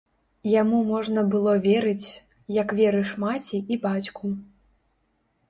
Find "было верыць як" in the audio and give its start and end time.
1.35-2.73